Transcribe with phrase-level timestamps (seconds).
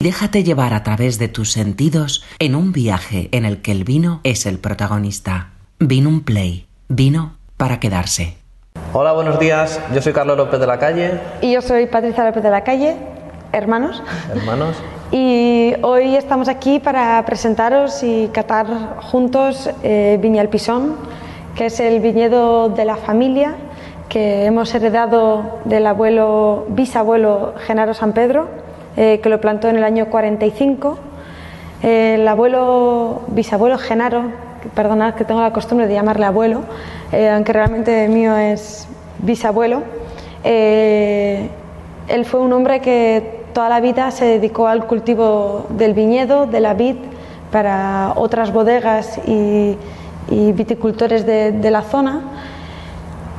[0.00, 4.20] Déjate llevar a través de tus sentidos en un viaje en el que el vino
[4.22, 5.48] es el protagonista.
[5.80, 6.68] Vino un play.
[6.88, 8.36] Vino para quedarse.
[8.92, 9.80] Hola, buenos días.
[9.92, 11.18] Yo soy Carlos López de la Calle.
[11.40, 12.94] Y yo soy Patricia López de la Calle,
[13.50, 14.00] hermanos.
[14.32, 14.76] Hermanos.
[15.10, 20.94] Y hoy estamos aquí para presentaros y catar juntos eh, Viña El Pisón,
[21.56, 23.56] que es el viñedo de la familia
[24.08, 28.67] que hemos heredado del abuelo, bisabuelo Genaro San Pedro
[29.00, 30.98] eh, que lo plantó en el año 45.
[31.84, 34.32] el abuelo, bisabuelo Genaro,
[34.74, 36.62] perdonad que tengo la costumbre de llamarle abuelo,
[37.12, 38.88] eh, aunque realmente mío es
[39.20, 39.84] bisabuelo,
[40.42, 41.48] eh,
[42.08, 46.58] él fue un hombre que toda la vida se dedicó al cultivo del viñedo, de
[46.58, 46.96] la vid,
[47.52, 49.76] para otras bodegas y,
[50.28, 52.22] viticultores de la zona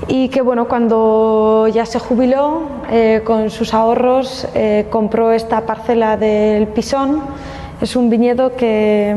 [0.09, 6.17] y que bueno, cuando ya se jubiló, eh, con sus ahorros eh, compró esta parcela
[6.17, 7.21] del Pisón.
[7.79, 9.15] Es un viñedo que,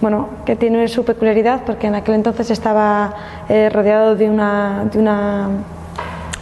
[0.00, 3.14] bueno, que tiene su peculiaridad porque en aquel entonces estaba
[3.48, 5.48] eh, rodeado de, una, de, una,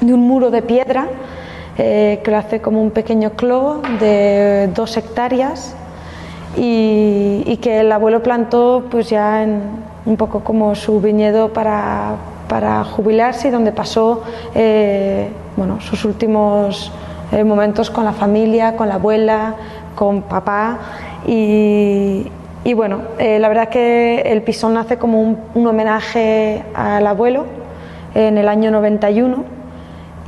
[0.02, 1.08] de, un muro de piedra
[1.76, 5.76] que lo hace como un pequeño clo de dos hectáreas
[6.56, 9.60] y, y que el abuelo plantó pues ya en,
[10.06, 12.16] un poco como su viñedo para
[12.48, 14.22] para jubilarse y donde pasó
[14.54, 16.92] eh, bueno, sus últimos
[17.32, 19.54] eh, momentos con la familia, con la abuela,
[19.94, 20.78] con papá
[21.26, 22.30] y,
[22.74, 27.46] bueno, eh, la verdad que el pisón nace como un, homenaje al abuelo
[28.14, 29.44] en el año 91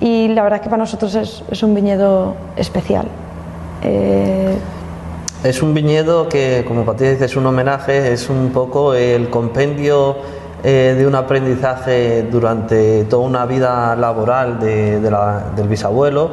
[0.00, 3.08] y la verdad que para nosotros es, un viñedo especial.
[5.44, 10.16] Es un viñedo que, como Patricia dice, es un homenaje, es un poco el compendio
[10.64, 16.30] eh, de un aprendizaje durante toda una vida laboral del bisabuelo.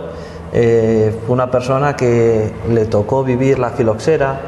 [0.52, 4.40] Eh, fue una persona que le tocó vivir la filoxera,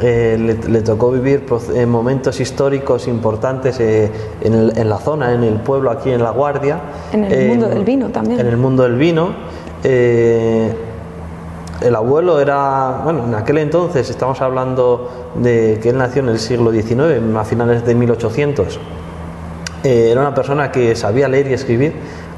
[0.00, 1.44] eh, le, tocó vivir
[1.88, 6.78] momentos históricos importantes en, la zona, en el pueblo, aquí en La Guardia.
[7.12, 8.38] En el mundo del vino también.
[8.38, 9.30] En el mundo del vino.
[9.82, 10.76] el
[11.96, 16.70] abuelo era, bueno, en aquel entonces estamos hablando de que él nació en el siglo
[16.70, 18.78] XIX, a finales de 1800.
[19.86, 21.92] Eh, era una persona que sabía leer y escribir.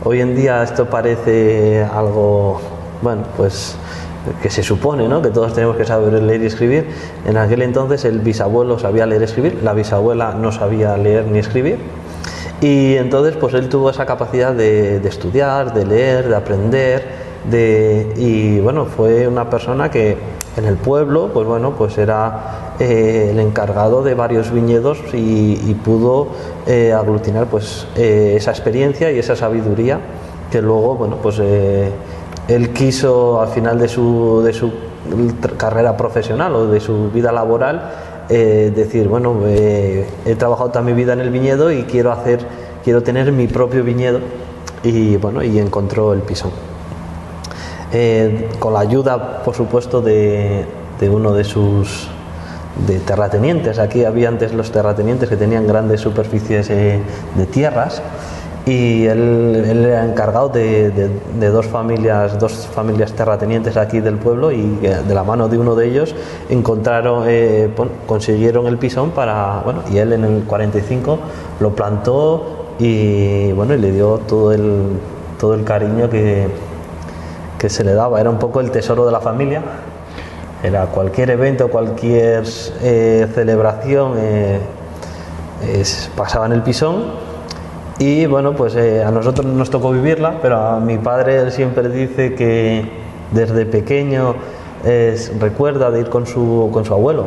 [0.04, 2.60] Hoy en día esto parece algo,
[3.00, 3.74] bueno, pues
[4.42, 5.22] que se supone, ¿no?
[5.22, 6.88] Que todos tenemos que saber leer y escribir.
[7.24, 11.38] En aquel entonces el bisabuelo sabía leer y escribir, la bisabuela no sabía leer ni
[11.38, 11.78] escribir.
[12.60, 17.06] Y entonces pues él tuvo esa capacidad de, estudiar, de leer, de aprender,
[17.50, 20.16] de, y bueno, fue una persona que
[20.56, 26.28] en el pueblo, pues bueno, pues era eh, el encargado de varios viñedos y, pudo
[26.66, 29.98] eh, aglutinar pues eh, esa experiencia y esa sabiduría
[30.50, 34.72] que luego bueno pues él quiso al final de su, de su
[35.56, 37.90] carrera profesional o de su vida laboral
[38.28, 42.40] decir bueno he trabajado toda mi vida en el viñedo y quiero hacer
[42.84, 44.20] quiero tener mi propio viñedo
[44.82, 46.50] y bueno y encontró el pisón
[48.58, 50.66] con la ayuda por supuesto de
[51.00, 52.08] uno de sus
[52.86, 53.78] de terratenientes.
[53.78, 57.00] Aquí había antes los terratenientes que tenían grandes superficies eh,
[57.34, 58.02] de tierras
[58.66, 61.10] y él, era encargado de,
[61.50, 65.74] dos familias dos familias terratenientes aquí del pueblo y eh, de la mano de uno
[65.74, 66.14] de ellos
[66.50, 67.70] encontraron eh,
[68.06, 71.18] consiguieron el pisón para bueno y él en el 45
[71.60, 74.82] lo plantó y bueno y le dio todo el
[75.40, 76.48] todo el cariño que,
[77.58, 78.20] que se le daba.
[78.20, 79.62] Era un poco el tesoro de la familia.
[80.62, 82.44] Era cualquier evento, cualquier
[82.82, 84.60] eh, celebración eh,
[86.16, 87.28] pasaba en el pisón.
[87.98, 92.34] Y bueno, pues eh, a nosotros nos tocó vivirla, pero a mi padre siempre dice
[92.34, 92.88] que
[93.32, 94.36] desde pequeño
[95.40, 97.26] recuerda de ir con su, con su abuelo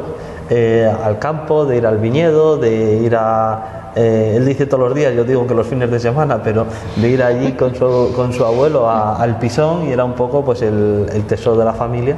[0.49, 3.91] al campo, de ir al viñedo, de ir a...
[3.95, 6.65] él dice todos los días, yo digo que los fines de semana, pero
[6.95, 10.61] de ir allí con su, con su abuelo al pisón y era un poco pues
[10.61, 12.17] el, el tesoro de la familia.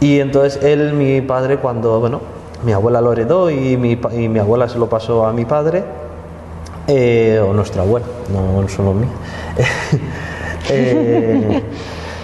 [0.00, 2.20] Y entonces él, mi padre, cuando, bueno,
[2.64, 5.84] mi abuela lo heredó y mi, y mi abuela se lo pasó a mi padre,
[6.86, 9.06] eh, o nuestra abuela, no solo mí.
[10.70, 11.62] Eh,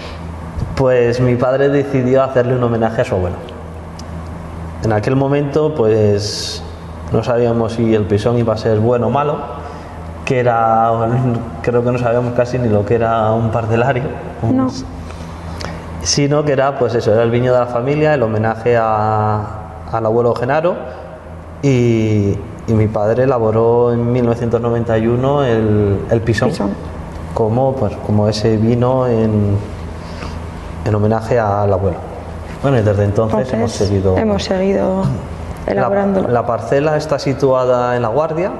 [0.75, 3.35] pues mi padre decidió hacerle un homenaje a su abuelo.
[4.83, 6.63] En aquel momento, pues
[7.11, 9.37] no sabíamos si el pisón iba a ser bueno o malo,
[10.25, 10.91] que era,
[11.61, 14.03] creo que no sabíamos casi ni lo que era un parcelario.
[14.43, 14.69] No
[16.03, 19.41] sino que era pues eso, era el viño de la familia, el homenaje a,
[19.91, 20.75] al abuelo Genaro
[21.61, 22.37] y,
[22.67, 26.51] mi padre elaboró en 1991 el, el pisón,
[27.33, 29.57] Como, pues, como ese vino en,
[30.85, 31.97] en homenaje al abuelo.
[32.61, 34.17] Bueno, y desde entonces, Entonces, hemos seguido.
[34.17, 35.03] hemos seguido
[35.67, 36.21] elaborando.
[36.23, 38.51] La, la parcela está situada en La Guardia,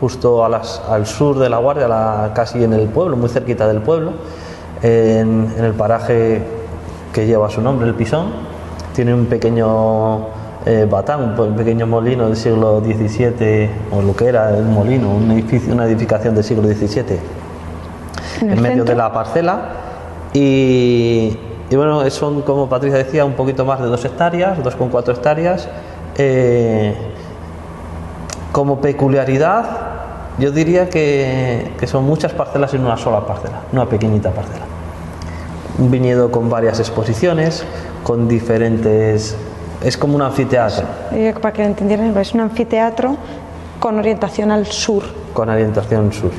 [0.00, 3.66] justo a las- al sur de La Guardia, la- casi en el pueblo, muy cerquita
[3.66, 4.12] del pueblo,
[4.82, 6.42] en, en el paraje
[7.12, 8.28] que lleva su nombre, el Pisón.
[8.94, 10.26] Tiene un pequeño
[10.66, 14.72] eh, batán, un, pe- un pequeño molino del siglo XVII, o lo que era un
[14.74, 17.18] molino, un edificio, una edificación del siglo XVII
[18.42, 18.84] En el en medio centro.
[18.84, 19.60] de la parcela
[20.34, 21.36] y,
[21.70, 25.68] y bueno, son como Patricia decía un poquito más de dos hectáreas, 2,4 hectáreas.
[26.16, 26.94] Eh,
[28.50, 29.64] como peculiaridad,
[30.38, 34.64] yo diría que, que son muchas parcelas en una sola parcela, una pequeñita parcela.
[35.78, 37.64] Un viñedo con varias exposiciones,
[38.02, 39.36] con diferentes...
[39.82, 43.16] Es como un anfiteatro, Eh, para que lo entendieran, es un anfiteatro
[43.78, 45.04] con orientación al sur.
[45.32, 46.32] con orientación sur.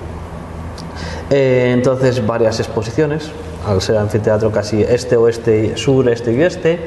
[1.29, 3.31] Eh, entonces varias exposiciones,
[3.67, 6.79] al ser anfiteatro casi este, oeste, sur, este y oeste.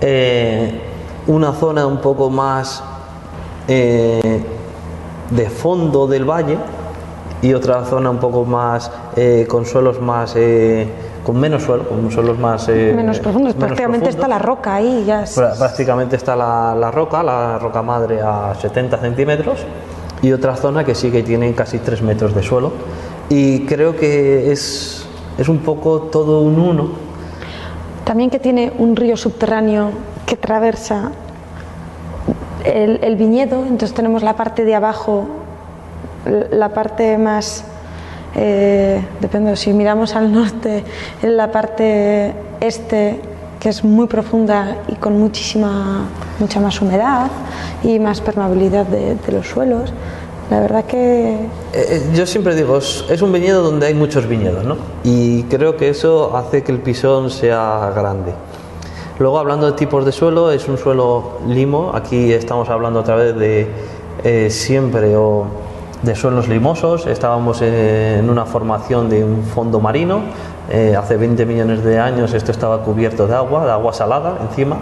[0.00, 0.80] Eh,
[1.28, 2.82] una zona un poco más
[3.68, 4.40] eh,
[5.30, 6.58] de fondo del valle
[7.40, 10.34] y otra zona un poco más eh, con suelos más
[11.24, 13.54] con menos suelo, con suelos más eh, menos profundos.
[13.54, 15.04] menos Prácticamente está la roca ahí.
[15.06, 19.60] Ya es- Prá- Prácticamente está la, la roca, la roca madre a 70 centímetros
[20.20, 22.72] y otra zona que sí que tiene casi 3 metros de suelo.
[23.28, 25.01] Y creo que es,
[25.38, 26.88] es un poco todo un uno.
[28.04, 29.90] También que tiene un río subterráneo
[30.26, 31.12] que traversa
[32.64, 35.26] el, viñedo, entonces tenemos la parte de abajo,
[36.50, 37.64] la parte más,
[38.34, 40.84] eh, depende, si miramos al norte,
[41.22, 43.20] la parte este,
[43.58, 46.06] que es muy profunda y con muchísima,
[46.38, 47.30] mucha más humedad
[47.82, 49.92] y más permeabilidad de los suelos.
[50.50, 51.38] La verdad que Eh,
[51.72, 54.76] eh, yo siempre digo, es, es un viñedo donde hay muchos viñedos, ¿no?
[55.04, 58.34] Y creo que eso hace que el pisón sea grande.
[59.18, 61.92] Luego, hablando de tipos de suelo, es un suelo limo.
[61.94, 63.68] Aquí estamos hablando otra vez de
[64.24, 65.46] eh, siempre o
[66.02, 67.06] de suelos limosos.
[67.06, 70.22] Estábamos en una formación de un fondo marino.
[70.70, 74.76] Eh, hace 20 millones de años esto estaba cubierto de agua, de agua salada encima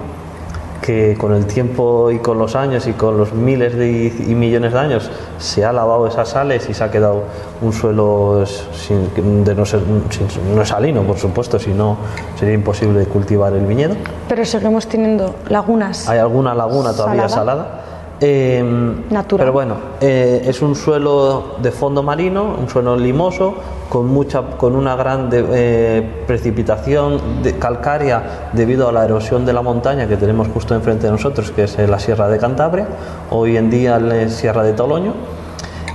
[0.83, 3.91] que con el tiempo y con los años y con los miles de,
[4.29, 7.25] y millones de años se ha lavado esas sales y se ha quedado
[7.61, 9.81] un suelo sin, de no, ser,
[10.11, 11.97] sin- no salino, por supuesto, si no
[12.39, 13.95] sería imposible cultivar el viñedo.
[14.29, 16.09] pero seguimos teniendo lagunas.
[16.09, 17.55] Hay alguna laguna todavía Salada.
[17.65, 17.81] salada.
[18.21, 18.63] Eh,
[19.11, 19.39] Natural.
[19.45, 23.55] Pero bueno, eh, es un suelo de fondo marino, un suelo limoso,
[23.89, 29.53] con, mucha, con una gran de- eh, precipitación de- calcárea debido a la erosión de
[29.55, 32.89] la montaña que tenemos justo enfrente de nosotros, que es eh, la Sierra de Cantabria,
[33.31, 35.15] hoy en día la Sierra de Toloño.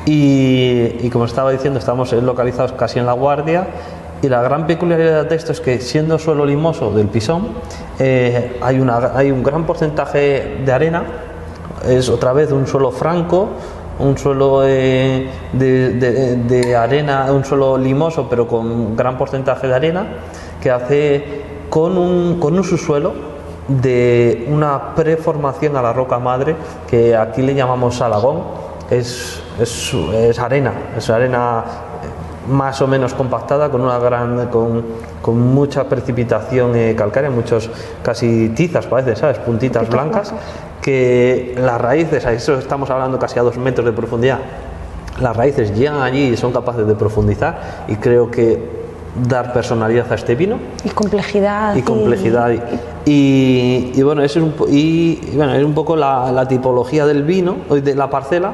[0.06, 3.68] Y, y como estaba diciendo, estamos localizados casi en La Guardia.
[4.21, 7.50] Y la gran peculiaridad de esto es que, siendo suelo limoso del pisón,
[8.00, 11.04] eh, hay, una, hay un gran porcentaje de arena.
[11.87, 13.49] Es otra vez un suelo franco,
[13.99, 19.75] un suelo eh, de, de- de arena, un suelo limoso, pero con gran porcentaje de
[19.75, 20.05] arena,
[20.61, 23.13] que hace con un, con un subsuelo
[23.67, 26.55] de una preformación a la roca madre,
[26.87, 28.41] que aquí le llamamos salagón,
[28.89, 31.63] es, es, es arena, es arena
[32.47, 34.83] más o menos compactada con una gran con,
[35.19, 37.71] con mucha precipitación eh, calcárea, muchos
[38.03, 39.39] casi tizas parece, ¿sabes?
[39.39, 40.31] Puntitas blancas.
[40.85, 44.37] Que las raíces, a eso estamos hablando casi a dos metros de profundidad,
[45.19, 48.59] las raíces llegan allí y son capaces de profundizar y creo que
[49.27, 51.75] dar personalidad a este vino y complejidad.
[51.75, 52.51] y complejidad.
[52.51, 57.07] Y, y- y bueno, eso es un, y, bueno, es un poco la, la tipología
[57.07, 58.51] del vino, de la parcela,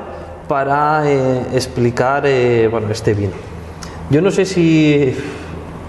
[0.47, 3.33] para eh, explicar eh, bueno, este vino.
[4.09, 5.13] Yo no sé si.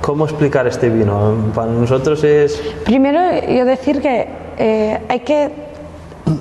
[0.01, 1.35] ¿Cómo explicar este vino?
[1.55, 2.61] Para nosotros es.
[2.85, 4.27] Primero, yo decir que
[4.59, 5.49] eh, hay que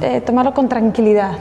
[0.01, 1.33] eh, tomarlo con tranquilidad.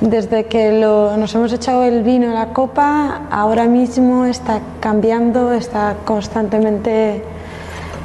[0.00, 5.52] Desde que lo- nos hemos echado el vino a la copa, ahora mismo está cambiando,
[5.52, 7.22] está constantemente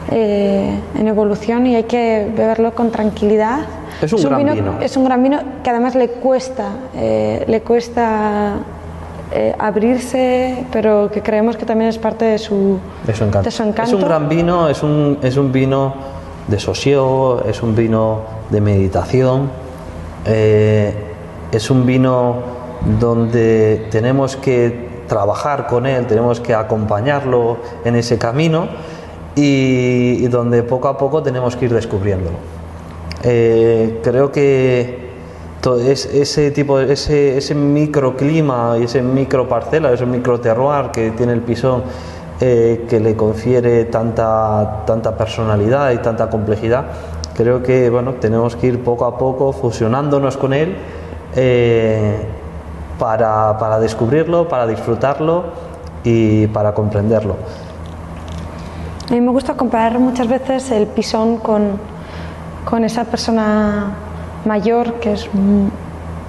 [0.09, 3.59] eh, en evolución y hay que beberlo con tranquilidad.
[4.01, 4.73] Es un gran vino.
[4.81, 8.53] Es un gran vino que además le cuesta, eh, le cuesta
[9.33, 13.45] eh, abrirse, pero que creemos que también es parte de su, de su encanto.
[13.45, 13.91] de su encanto.
[13.91, 15.93] Es un gran vino, es un, es un vino
[16.47, 18.19] de sosiego, es un vino
[18.51, 19.49] de meditación,
[20.25, 20.93] eh,
[21.51, 22.35] es un vino
[22.99, 28.67] donde tenemos que trabajar con él, tenemos que acompañarlo en ese camino
[29.35, 32.37] y, donde poco a poco tenemos que ir descubriéndolo.
[33.23, 35.09] Eh, creo que
[35.61, 41.41] to- es, ese tipo, ese, ese microclima y ese microparcela, ese microterroir que tiene el
[41.41, 41.83] pisón,
[42.39, 46.85] eh, que le confiere tanta, tanta personalidad y tanta complejidad,
[47.35, 50.75] Creo que bueno, tenemos que ir poco a poco fusionándonos con él
[51.35, 52.17] eh,
[52.99, 55.45] para, para descubrirlo, para disfrutarlo
[56.03, 57.35] y para comprenderlo.
[59.09, 61.79] A mí me gusta comparar muchas veces el pisón con,
[62.65, 63.95] con esa persona
[64.45, 65.29] mayor que es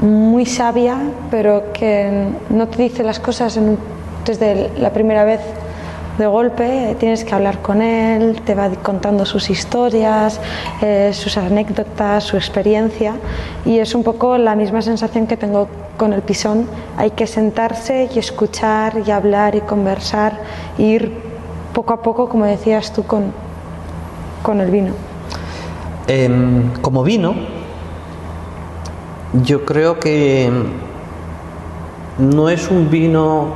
[0.00, 0.96] muy sabia,
[1.30, 3.78] pero que no te dice las cosas en
[4.24, 5.40] desde la primera vez
[6.18, 6.96] de golpe.
[6.98, 10.40] Tienes que hablar con él, te va contando sus historias,
[10.80, 13.14] eh, sus anécdotas, su experiencia.
[13.64, 16.66] Y es un poco la misma sensación que tengo con el pisón.
[16.96, 20.38] Hay que sentarse y escuchar y hablar y conversar,
[20.78, 21.12] e ir
[21.72, 23.32] poco a poco, como decías tú, con,
[24.42, 24.92] con el vino.
[26.08, 27.34] Em, como vino,
[29.44, 30.50] yo creo que
[32.18, 33.46] no es un vino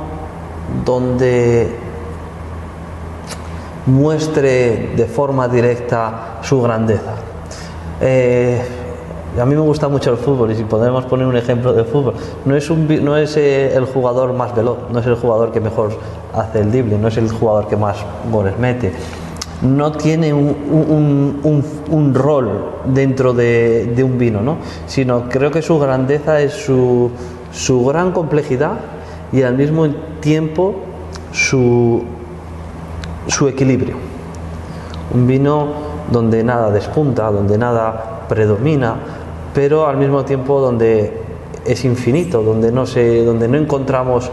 [0.85, 1.86] donde
[3.87, 7.13] muestre de forma directa su grandeza.
[8.01, 8.61] Eh,
[9.39, 12.13] a mí me gusta mucho el fútbol y si podemos poner un ejemplo de fútbol,
[12.45, 15.91] no es, eh, el jugador más veloz, no es el jugador que mejor
[16.33, 17.97] hace el dribbling, no es el jugador que más
[18.31, 18.91] goles mete,
[19.61, 24.57] no tiene un, rol dentro de, un vino, ¿no?
[24.87, 28.79] sino creo que su grandeza es su gran complejidad
[29.31, 29.87] y al mismo
[30.19, 30.75] tiempo
[31.31, 32.03] su,
[33.27, 33.95] su equilibrio.
[35.13, 35.67] Un vino
[36.11, 38.95] donde nada despunta, donde nada predomina,
[39.53, 41.21] pero al mismo tiempo donde
[41.65, 44.29] es infinito, donde no, se, donde no encontramos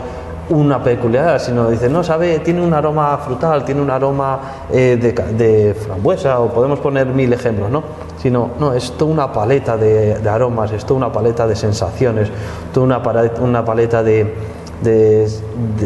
[0.50, 5.12] una peculiaridad, sino dice, no, sabe, tiene un aroma frutal, tiene un aroma eh, de,
[5.34, 7.82] de frambuesa, o podemos poner mil ejemplos, ¿no?
[8.20, 12.28] Sino, no, es toda una paleta de, aromas, es toda una paleta de sensaciones,
[12.72, 13.02] toda una,
[13.40, 14.34] una paleta de,
[14.85, 15.26] de-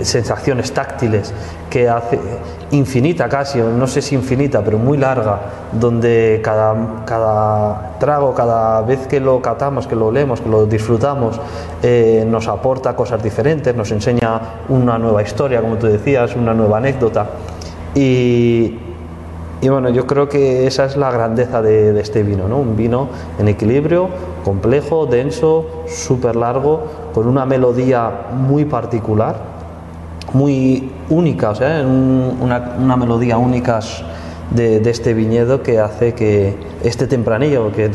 [0.02, 1.32] sensaciones táctiles
[1.70, 2.18] que hace
[2.70, 5.40] infinita casi, no sé si infinita, pero muy larga,
[5.72, 11.40] donde cada, cada trago, cada vez que lo catamos, que lo leemos, que lo disfrutamos,
[11.82, 16.78] eh, nos aporta cosas diferentes, nos enseña una nueva historia, como tú decías, una nueva
[16.78, 17.26] anécdota.
[17.94, 18.78] Y,
[19.60, 22.58] y bueno, yo creo que esa es la grandeza de, de este vino, ¿no?
[22.58, 24.08] Un vino en equilibrio,
[24.48, 26.80] complejo, denso, súper largo,
[27.12, 29.36] con una melodía muy particular,
[30.32, 33.80] muy única, o sea, un- una, melodía única
[34.50, 37.90] de, este viñedo que hace que este tempranillo, que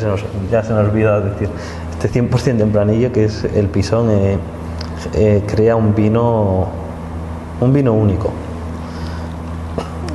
[0.52, 1.50] ya se nos olvida decir,
[1.92, 4.38] este 100% tempranillo que es el pisón, eh,
[5.16, 6.68] eh, crea un vino,
[7.62, 8.30] un vino único.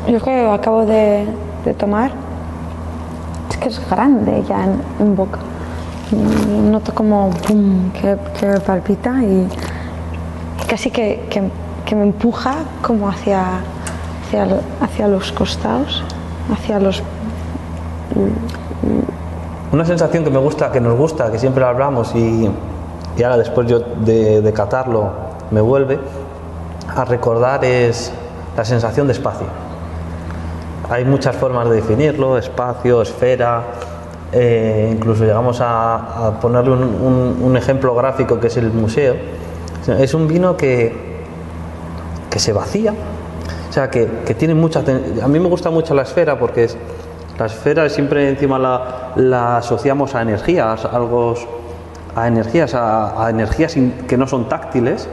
[0.09, 1.26] Yo que acabo de,
[1.64, 2.12] de tomar,
[3.50, 5.40] es que es grande ya en, en boca.
[6.12, 9.46] Mm, Noto como pum, que, que palpita y
[10.68, 11.50] casi que, que-
[11.94, 13.60] me empuja como hacia,
[14.26, 14.46] hacia,
[14.82, 16.04] hacia los costados,
[16.52, 17.02] hacia los...
[19.72, 22.50] Una sensación que me gusta, que nos gusta, que siempre hablamos y,
[23.16, 25.10] y ahora después yo de, de catarlo
[25.50, 25.98] me vuelve
[26.94, 28.12] a recordar es
[28.54, 29.46] la sensación de espacio.
[30.90, 33.62] Hay muchas formas de definirlo, espacio, esfera,
[34.32, 39.14] eh, incluso llegamos a, a ponerle un, un- un ejemplo gráfico que es el museo.
[39.99, 40.94] Es un vino que,
[42.30, 42.92] que se vacía,
[43.68, 44.80] o sea, que, que tiene mucha...
[45.23, 46.76] A mí me gusta mucho la esfera porque es,
[47.38, 51.35] la esfera siempre encima la, la asociamos a energías, algo,
[52.14, 55.08] a energías, a, a energías que no son táctiles.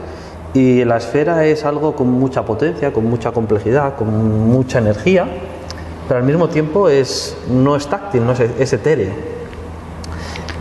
[0.52, 5.26] Y la esfera es algo con mucha potencia, con mucha complejidad, con mucha energía,
[6.08, 9.10] pero al mismo tiempo es, no es táctil, no es, es etéreo.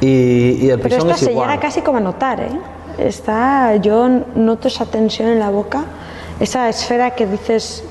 [0.02, 1.50] Y, y el Pero pisón esta es se igual.
[1.50, 2.60] llega casi como a notar, ¿eh?
[2.98, 5.84] Está, yo noto esa tensión en la boca,
[6.40, 7.84] esa esfera que dices,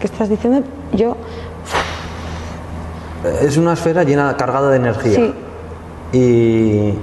[0.00, 0.62] que estás diciendo,
[0.92, 1.16] yo
[3.42, 5.14] Es una esfera llena, cargada de energía.
[5.14, 5.34] Sí.
[6.12, 6.94] Y,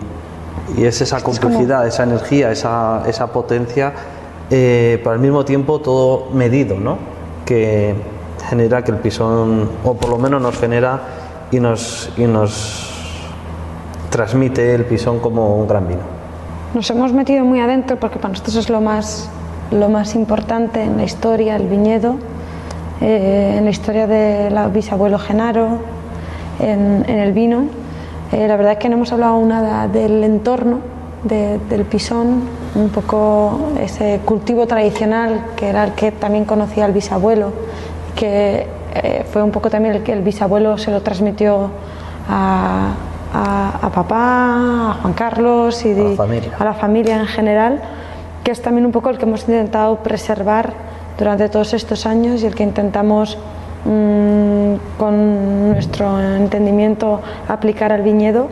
[0.80, 3.94] y es esa como- complejidad, esa energía, esa, esa potencia,
[4.50, 6.98] eh, pero al mismo tiempo todo medido, ¿no?
[7.46, 7.96] Que
[8.50, 11.00] genera que el pisón, o por lo menos nos genera
[11.52, 12.94] y nos, y nos
[14.10, 16.02] transmite el pisón como un gran vino.
[16.74, 19.30] Nos hemos metido muy adentro porque para nosotros es lo más,
[19.72, 22.16] lo más importante en la historia, el viñedo,
[23.02, 25.80] eh, en la historia del bisabuelo Genaro,
[26.60, 27.64] en, en el vino.
[28.32, 30.80] Eh, la verdad es que no hemos hablado nada del entorno
[31.24, 32.42] de- del pisón,
[32.76, 37.52] un poco ese cultivo tradicional que era el que también conocía el bisabuelo,
[38.18, 41.70] que eh, fue un poco también el que el bisabuelo se lo transmitió
[42.28, 42.94] a,
[43.34, 46.52] a- a papá, a Juan Carlos y A la familia.
[46.60, 47.82] a la familia en general,
[48.44, 50.74] que es también un poco el que hemos intentado preservar
[51.18, 53.38] durante todos estos años y el que intentamos
[53.86, 58.48] mm, con nuestro entendimiento aplicar al viñedo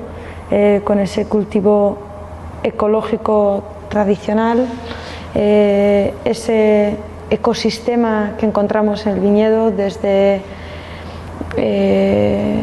[0.51, 1.97] eh, con ese cultivo
[2.63, 4.67] ecológico tradicional,
[5.33, 6.95] eh, ese
[7.29, 10.41] ecosistema que encontramos en el viñedo desde
[11.57, 12.59] eh,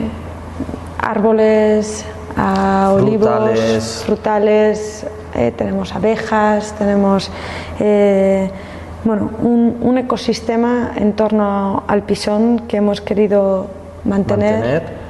[0.99, 2.04] árboles
[2.37, 5.07] a olivos, frutales,
[5.57, 7.31] tenemos abejas, tenemos
[9.04, 13.66] bueno, un, ecosistema en torno al pisón que hemos querido
[14.04, 15.02] mantener.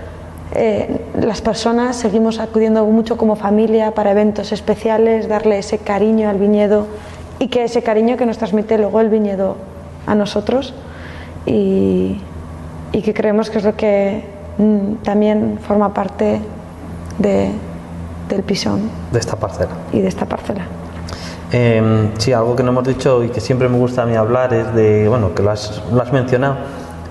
[0.54, 6.38] Eh, las personas seguimos acudiendo mucho como familia para eventos especiales, darle ese cariño al
[6.38, 6.86] viñedo
[7.42, 9.56] y que ese cariño que nos transmite luego el viñedo
[10.06, 10.72] a nosotros
[11.44, 12.20] y,
[12.92, 14.22] que creemos que es lo que
[14.58, 16.40] mm, también forma parte
[17.18, 18.88] del pisón.
[19.10, 19.72] De esta parcela.
[19.92, 20.66] Y de esta parcela.
[21.50, 24.54] Em, sí, algo que no hemos dicho y que siempre me gusta a mí hablar
[24.54, 26.58] es de, bueno, que lo has, lo has mencionado,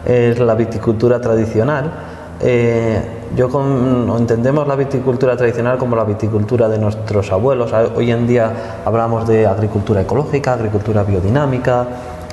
[0.05, 1.91] es la viticultura tradicional.
[2.39, 3.01] Eh,
[3.35, 7.71] yo entendemos la viticultura tradicional como la viticultura de nuestros abuelos.
[7.95, 11.87] Hoy en día hablamos de agricultura ecológica, agricultura biodinámica,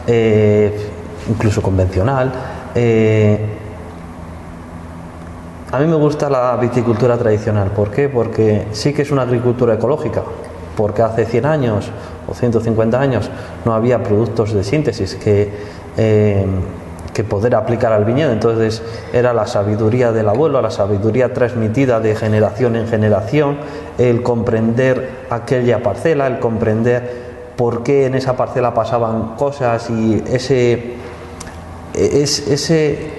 [0.07, 0.91] eh,
[1.29, 2.33] incluso convencional.
[2.75, 3.39] Eh,
[5.71, 7.71] a mí me gusta la viticultura tradicional.
[7.71, 8.09] ¿Por qué?
[8.09, 10.23] Porque sí que es una agricultura ecológica,
[10.77, 11.91] porque hace 100 años
[12.27, 13.31] o 150 años
[13.65, 15.51] no había productos de síntesis que
[15.97, 16.47] eh,
[17.19, 18.31] que poder aplicar al viñedo.
[18.31, 18.81] Entonces
[19.13, 23.57] era la sabiduría del abuelo, la sabiduría transmitida de generación en generación,
[23.99, 27.11] el comprender aquella parcela, el comprender
[27.57, 30.93] por qué en esa parcela pasaban cosas y ese,
[31.93, 33.11] ese,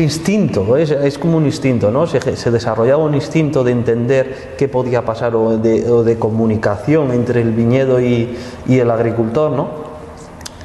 [0.00, 2.06] instinto, es, es, como un instinto, ¿no?
[2.06, 7.10] Se, se, desarrollaba un instinto de entender qué podía pasar o de, o de comunicación
[7.10, 8.36] entre el viñedo y,
[8.68, 9.87] y el agricultor, ¿no?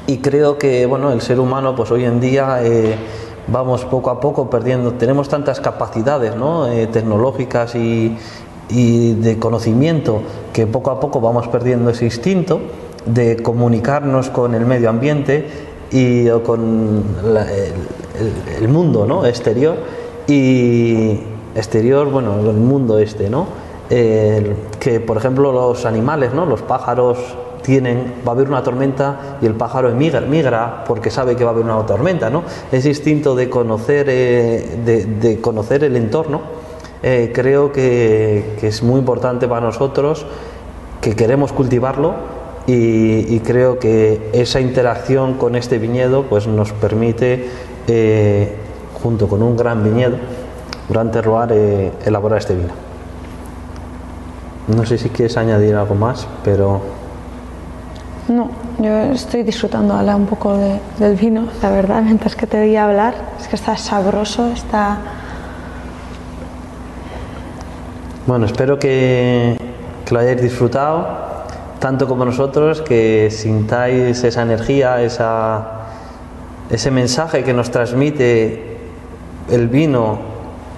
[0.06, 2.96] Y creo que bueno el ser humano pues hoy en día eh,
[3.46, 6.66] vamos poco a poco perdiendo tenemos tantas capacidades ¿no?
[6.66, 8.16] Eh, tecnológicas y,
[8.66, 12.60] de conocimiento que poco a poco vamos perdiendo ese instinto
[13.04, 15.46] de comunicarnos con el medio ambiente
[15.92, 17.04] y con
[18.58, 19.26] el, mundo ¿no?
[19.26, 19.76] exterior
[20.26, 21.20] y
[21.54, 23.46] exterior bueno el mundo este no
[23.88, 27.18] que por ejemplo los animales no los pájaros
[27.66, 31.54] va a haber una tormenta y el pájaro emigra, migra porque sabe que va a
[31.54, 32.44] haber una tormenta, ¿no?
[32.70, 36.42] Ese instinto de conocer, eh, de, conocer el entorno,
[37.02, 40.26] eh, creo que, es muy importante para nosotros,
[41.00, 42.14] que queremos cultivarlo
[42.66, 47.48] y, creo que esa interacción con este viñedo pues nos permite,
[47.88, 48.54] eh,
[49.02, 52.72] junto con un gran viñedo, un gran terroir, elaborar este vino.
[54.68, 57.03] No sé si quieres añadir algo más, pero...
[58.26, 60.56] No, yo estoy disfrutando ahora un poco
[60.98, 63.14] del vino, la verdad, mientras que te veía hablar.
[63.38, 64.98] Es que está sabroso, está...
[68.26, 69.58] Bueno, espero que,
[70.10, 71.06] lo hayáis disfrutado,
[71.78, 75.82] tanto como nosotros, que sintáis esa energía, esa,
[76.70, 78.78] ese mensaje que nos transmite
[79.50, 80.18] el vino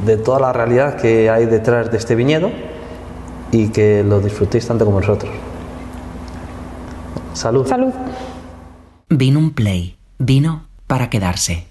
[0.05, 2.51] de toda la realidad que hay detrás de este viñedo
[3.53, 5.31] y que lo disfrutéis tanto como nosotros.
[7.37, 7.67] Salud.
[7.67, 7.93] Salud.
[9.11, 9.99] Vino un play.
[10.19, 11.67] Vino para quedarse.